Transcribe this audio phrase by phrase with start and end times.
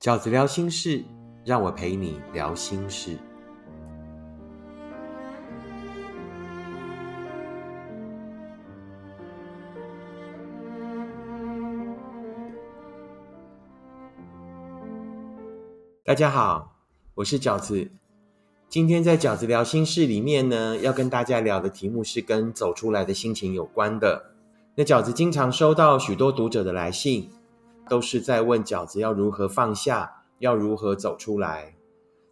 [0.00, 1.04] 饺子聊心事，
[1.44, 3.18] 让我陪你聊心事。
[16.02, 16.78] 大家好，
[17.16, 17.90] 我是饺子。
[18.70, 24.30] 今天在饺子聊心事里面呢，要跟大家聊的题目是跟走出来的心情有关的。
[24.76, 27.30] 那饺子经常收到许多读者的来信。
[27.90, 31.74] 都是在问饺子要如何放下，要如何走出来。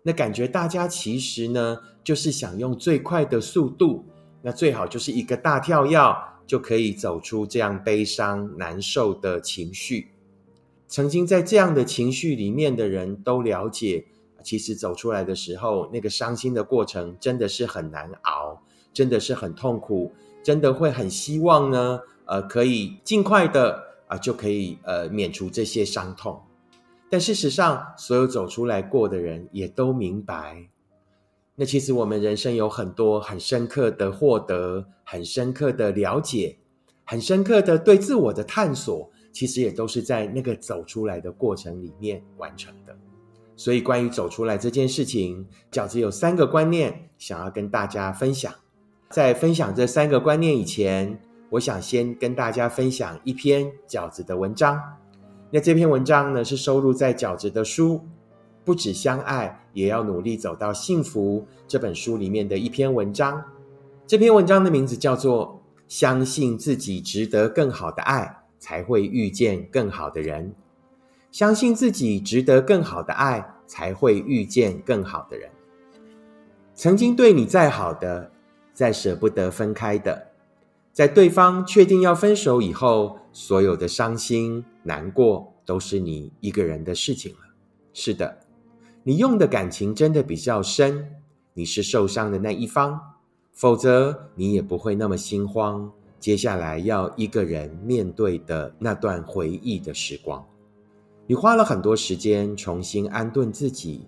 [0.05, 4.05] 那感觉大家其实呢，就是想用最快的速度，
[4.41, 5.99] 那最好就是一个大跳跃，
[6.47, 10.13] 就可以走出这样悲伤难受的情绪。
[10.87, 14.07] 曾经在这样的情绪里面的人都了解，
[14.45, 20.13] 其实走出来的时候，那个伤心的过程真的是很难熬，真的是很痛苦，
[20.45, 23.88] 真的会很希望呢，呃，可以尽快的。
[24.09, 26.43] 啊，就可以呃免除这些伤痛。
[27.09, 30.69] 但事实上，所有走出来过的人也都明白，
[31.55, 36.59] 那其实我们人生有很多很深刻的获得，很深刻的了解，
[37.05, 42.95] 很深刻的对自我的探索，其实也都是在那个走出来的过程里面完成的。
[43.57, 48.55] 所以，关于走出来这件事情，饺子有三个观念想要跟大家分享。
[49.11, 51.19] 在分享这三个观念以前，
[51.51, 54.81] 我想先跟大家分享一篇饺子的文章。
[55.51, 57.95] 那这篇文章呢，是收录在饺子的书
[58.65, 63.43] 《不止相爱，也要努力走到幸福》这本书里面的一篇文章。
[64.07, 70.51] 这篇文章的名字叫做《相信自己值得更好的爱，才会遇见更好的人》。
[71.31, 75.51] 相信自己值得更好的爱，才会遇见更好的人。
[76.75, 78.31] 曾经对你再好的，
[78.75, 80.27] 再舍不得分开的。
[80.99, 87.39] 在对方确定要分手以后，所有的伤心难过都是你一个人的事情了。
[87.93, 88.41] 是的，
[89.05, 91.09] 你用的感情真的比较深，
[91.55, 93.01] 你是受伤的那一方，
[93.53, 95.89] 否则你也不会那么心慌。
[96.19, 100.45] 接下来要一个人面对的那段回忆的时光，
[101.29, 104.05] 你花了很多时间重新安顿自己。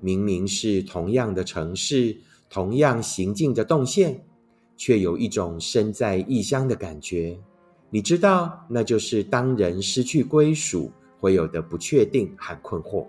[0.00, 2.18] 明明是同样的城市，
[2.50, 4.22] 同样行进的动线。
[4.76, 7.38] 却有一种身在异乡的感觉，
[7.90, 13.06] 你知道，那就是当人失去归属会有的不确定和困惑。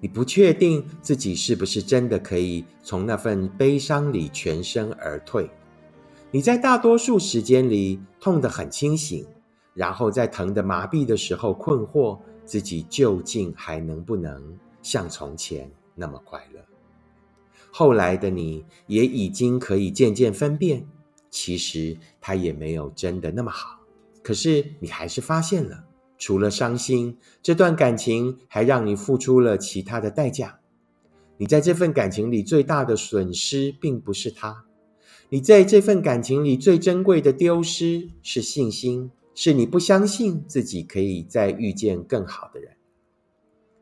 [0.00, 5.48] 你不确定自己是不是真的可以从那份悲伤里全身而退。
[6.32, 9.24] 你在大多数时间里痛得很清醒，
[9.74, 16.60] 然后在疼得麻痹的时候困惑自己究竟还能不能像从前那么快乐。
[17.74, 20.86] 后来的你也已经可以渐渐分辨，
[21.30, 23.80] 其实他也没有真的那么好。
[24.22, 25.86] 可是你还是发现了，
[26.18, 30.60] 除了伤心，这段感情还让你付出了其他的代价。
[31.38, 34.66] 你在这份感情里最大的损失，并不是他；
[35.30, 42.76] 你在这份感情里最珍贵的丢失，是信心，是你不相信自己可以再遇见更好的人。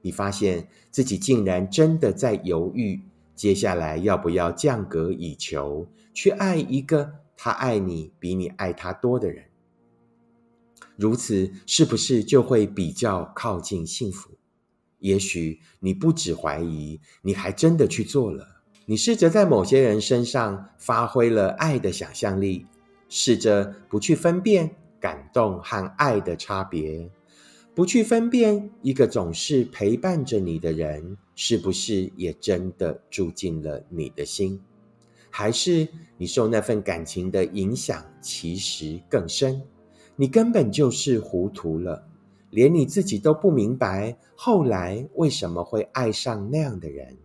[0.00, 3.00] 你发现自己竟然真的在犹豫。
[3.40, 9.46] 接下来要不要降格以求，去爱一个他爱你比你爱他多的人？
[10.94, 14.32] 如此是不是就会比较靠近幸福？
[14.98, 18.46] 也许你不只怀疑，你还真的去做了。
[18.84, 22.66] 你试着在某些人身上发挥了爱的想象力，
[23.08, 27.10] 试着不去分辨感动和爱的差别。
[27.80, 34.60] 不去分辨一个总是陪伴着你的人，是不是也真的住进了你的心？
[35.30, 39.62] 还是你受那份感情的影响，其实更深？
[40.14, 42.06] 你根本就是糊涂了，
[42.50, 47.16] 连你自己都不明白，后来为什么会爱上那样的人？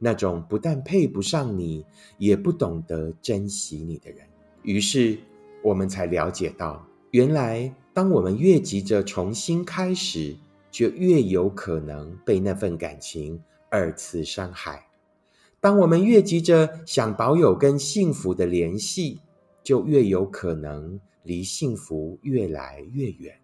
[0.00, 1.86] 那种不但配不上你，
[2.18, 4.26] 也不懂得珍惜你的人。
[4.64, 5.16] 于是
[5.62, 7.72] 我们才了解到，原来。
[7.94, 10.34] 当我们越急着重新开始，
[10.70, 13.38] 就越有可能被那份感情
[13.68, 14.86] 二次伤害；
[15.60, 19.20] 当我们越急着想保有跟幸福的联系，
[19.62, 23.38] 就越有可能离幸福越来越远。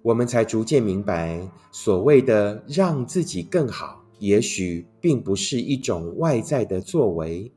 [0.00, 7.52] 我们才逐渐明白，所谓的让自己更好，也许并不是一种外在的作为，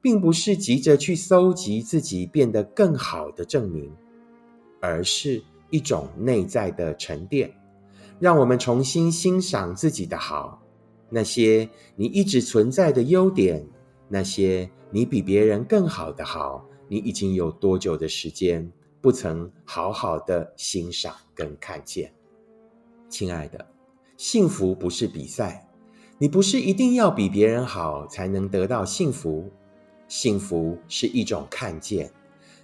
[0.00, 3.92] 并不是急着去搜集自己变得更好的证明。
[4.80, 7.52] 而是一种内在的沉淀，
[8.18, 10.62] 让我们重新欣赏自己的好，
[11.10, 13.66] 那些你一直存在的优点，
[14.08, 18.70] 那些你比别人更好的好，你已经有多久的时间
[19.00, 22.12] 不曾好好的欣赏跟看见？
[23.08, 23.66] 亲爱的，
[24.16, 25.68] 幸福不是比赛，
[26.18, 29.50] 你不是一定要比别人好才能得到幸福。
[30.08, 32.10] 幸福是一种看见，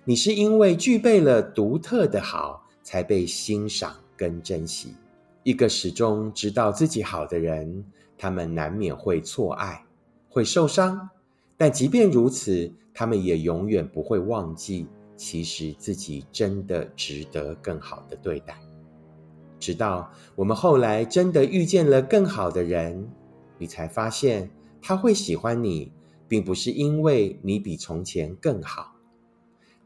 [0.05, 4.95] 你是因为具备了独特的好，才被欣赏跟珍惜。
[5.43, 7.85] 一个始终知道自己好的人，
[8.17, 9.85] 他们难免会错爱，
[10.29, 11.09] 会受伤，
[11.57, 14.87] 但即便如此，他们也永远不会忘记，
[15.17, 18.57] 其实自己真的值得更好的对待。
[19.59, 23.11] 直到我们后来真的遇见了更好的人，
[23.59, 24.49] 你才发现
[24.81, 25.91] 他会喜欢你。
[26.27, 28.94] 并不是因为你比从前更好，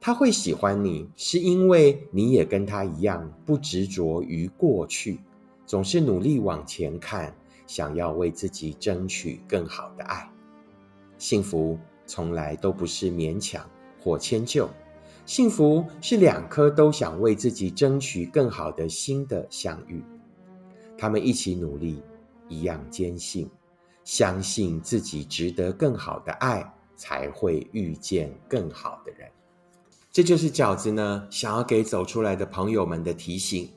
[0.00, 5.20] 他会喜欢你，是因为你也跟他一样不执着于过去，
[5.66, 7.34] 总是努力往前看，
[7.66, 10.30] 想要为自己争取更好的爱。
[11.18, 13.68] 幸福从来都不是勉强
[14.00, 14.68] 或迁就，
[15.26, 20.02] 幸福是两颗都想为自己争取更好的心的相遇，
[20.96, 22.00] 他们一起努力，
[22.48, 23.50] 一样坚信。
[24.04, 26.64] 相信自己值得更好的爱，
[26.96, 29.28] 才会遇见更好的人。
[30.10, 33.68] 这就是饺子呢想要给走出来的朋友们的提醒。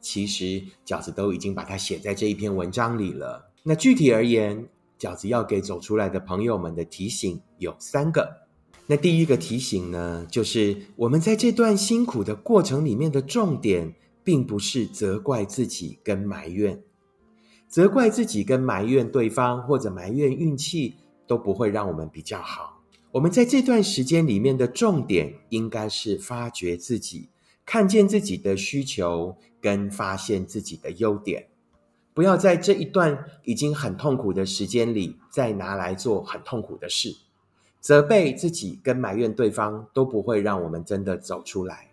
[0.00, 3.50] 其实饺子都已经把它写在这一篇文章里了。
[3.62, 4.66] 那具体而言，
[4.98, 8.46] 饺子要给走出来的朋友们的提醒有三个。
[8.86, 13.94] 那第一个提醒呢，就是我们在这段辛苦的过程里面的重点，
[14.24, 16.82] 并不是责怪自己跟埋怨。
[17.68, 20.96] 责怪自己跟埋怨对方，或者埋怨运气，
[21.26, 22.79] 都不会让我们比较好。
[23.12, 27.28] 我们在这段时间里面的重点，应该是发掘自己，
[27.66, 31.48] 看见自己的需求，跟发现自己的优点。
[32.14, 37.16] 不要在这一段已经很痛苦的时间里，再拿来做很痛苦的事。
[37.80, 41.88] 责备自己跟埋怨对方，都不会让我们真的走出来。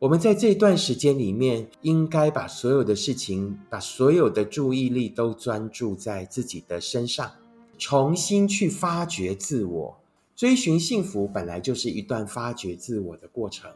[0.00, 7.30] 我们在这段时间里面，应该把所有的事情，把所有的注意力都专注在自己的身上，
[7.78, 9.99] 重新去发掘自我，
[10.40, 13.70] 追寻幸福，本来就是一段发掘自我的过程。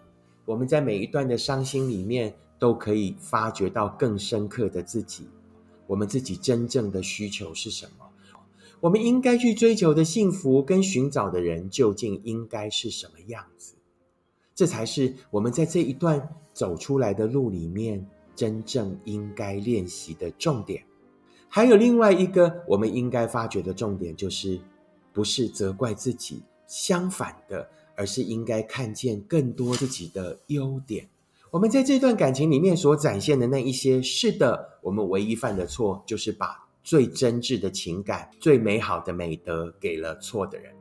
[0.47, 5.29] 我们在每一段的伤心里面，都可以发掘到更深刻的自己。
[5.87, 8.07] 我们自己真正的需求是什么？
[8.81, 13.75] 我们应该去追求的幸福跟寻找的人，究竟应该是什么样子？
[14.55, 20.83] 这才是我们在这一段走出来的路里面真正应该练习的重点。
[21.47, 24.59] 还有另外一个我们应该发掘的重点，就是
[25.13, 26.43] 不是责怪自己，
[26.75, 31.09] 相反的，而是应该看见更多自己的优点。
[31.53, 40.75] 我们在这段感情里面所展现的那一些，是的，我们唯一犯的错，就是把最真挚的情感、最美好的美德给了错的人。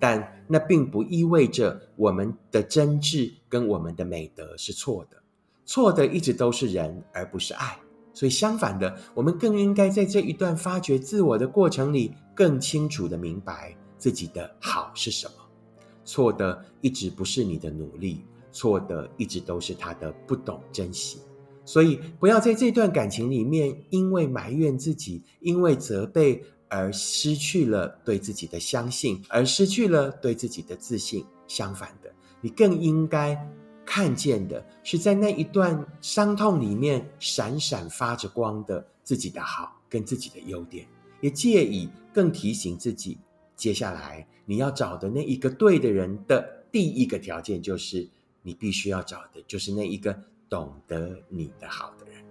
[0.00, 5.22] 但那并不意味着我们的真挚跟我们的美德是错的，
[5.64, 7.78] 错的一直都是人，而不是爱。
[8.12, 15.32] 所以相反的，我们更应该在这一段发掘自我的过程里，更清楚的明白自己的好是什么。
[16.04, 21.18] 错的一直不是你的努力，错的一直都是他的不懂珍惜。
[21.64, 26.42] 所以不要在这段感情里面，因为埋怨自己，因为责备。
[26.70, 31.24] 而失去了对自己的相信，而失去了对自己的自信。
[31.46, 32.12] 相反的，
[32.42, 33.34] 你更应该
[33.86, 40.86] 看见的是，在那一段伤痛里面闪闪发着光的自己的好跟自己的优点，
[41.22, 43.16] 也借以更提醒自己，
[43.58, 48.08] 接下来你要找的那一个对的人的第一个条件，就是
[48.40, 50.16] 你必须要找的就是那一个
[50.48, 52.24] 懂得你的好的人。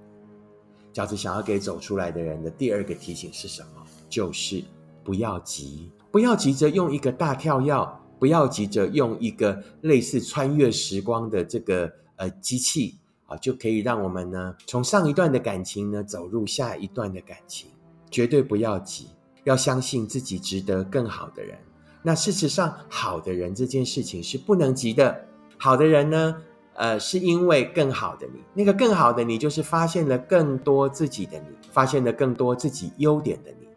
[0.93, 3.85] 饺子想要给走出来的人的第二个提醒是什么？
[4.09, 4.63] 就是
[5.03, 17.69] 不要急，不要急着用一个大跳跃，不要急着用一个类似穿越时光的这个呃机器啊，就可以让我们呢从上一段的感情呢走入下一段的感情。
[18.09, 19.09] 绝对不要急，
[19.47, 21.57] 要相信自己值得更好的人。
[22.03, 25.25] 那事实上，好的人这件事情是不能急的。
[25.57, 26.35] 好的人呢，
[26.73, 33.67] 呃，是因为更好的你，那个更好的你，就是发现了更多自己的你，发现了更多自己优点的你。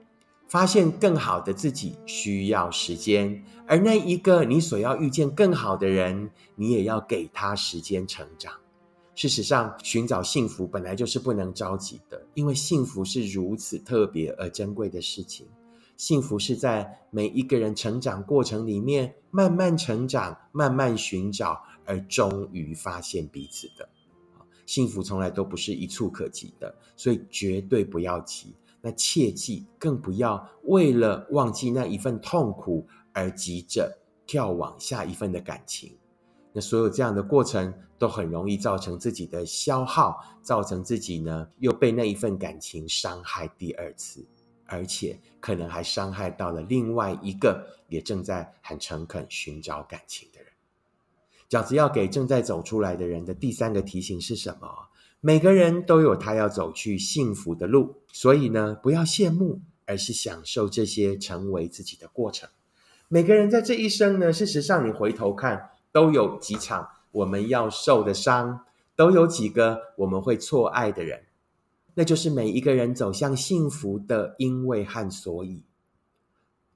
[0.48, 8.52] 发现更好的自己需要时间，而那一个你所要遇见更好的人，你也要给他时间成长。
[9.14, 15.46] 事实上，寻找幸福本来就是不能着急的，因为幸福是如此特别而珍贵的事情。
[16.00, 23.86] 幸福是在每一个人成长过程里面慢慢成长、慢慢寻找，而终于发现彼此的。
[24.64, 28.56] 幸福从来都不是一触可及的，所以绝对不要急。
[28.80, 35.94] 那切记，更不要为了忘记那一份痛苦而急着跳往下一份的感情。
[36.54, 44.26] 那所有这样的过程都很容易造成自己的消耗，造成自己呢又被那一份感情伤害第二次，
[44.70, 50.50] 而且可能还伤害到了另外一个也正在很诚恳寻找感情的人。
[51.48, 54.88] 饺子要给正在走出来的人的第三个提醒是什么？
[55.20, 62.48] 每个人都有他要走去幸福的路，所以呢，不要羡慕，而是享受这些成为自己的过程。
[63.08, 71.24] 每个人在这一生呢，事实上你回头看，都有几场我们要受的伤，都有几个我们会错爱的人，
[72.00, 75.60] 那就是每一个人走向幸福的因为和所以。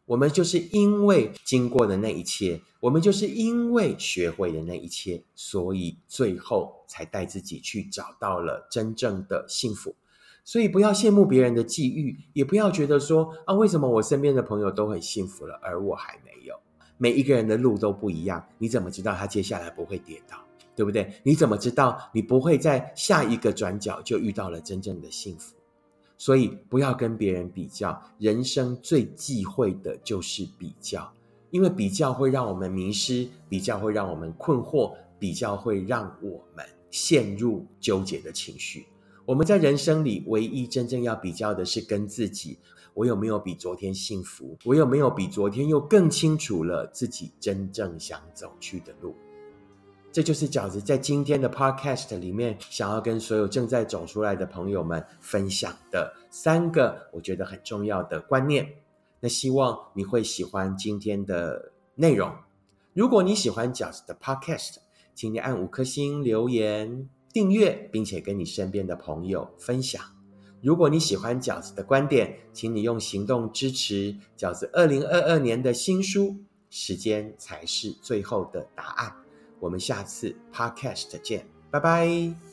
[0.04, 9.96] 我们就是因为经过的那一切，我们就是因为学会的那一切，所以最后才带自己去找到了真正的幸福。
[10.44, 16.54] 所以不要羡慕别人的际遇，也不要觉得说啊，为什么我身边的朋友都很幸福了，而我还没有？
[16.98, 20.36] 每一个人的路都不一样，你怎么知道他接下来不会跌倒？
[20.76, 21.12] 对不对？
[21.22, 25.54] 你怎么知道你不会在下一个转角就遇到了真正的幸福？
[26.16, 31.12] 所以不要跟别人比较，人生最忌讳的就是比较，
[31.50, 38.86] 因为比较会让我们迷失，比较会让我们困惑，比较会让我们陷入纠结的情绪。
[39.26, 42.58] 我们在人生里唯一真正要比较的是跟自己，
[42.94, 44.56] 我有没有比昨天幸福？
[44.64, 49.14] 我有没有比昨天又更清楚了自己真正想走去的路？
[50.14, 58.76] 这就是饺子在今天的 podcast 里面想要跟所有正在走出来的朋友们分享的三个我觉得很重要的观念。
[59.18, 62.33] 那希望你会喜欢今天的内容。
[62.92, 64.76] 如果你喜欢饺子的 podcast，
[65.16, 70.00] 请你按五颗星留言、订阅，并且跟你身边的朋友分享。
[70.62, 76.37] 如果你喜欢饺子的观点，请你用行动支持饺子二零二二年的新书。
[76.71, 79.23] 时间才是最后的答案。
[79.64, 82.44] 我们下次 podcast 见，拜拜。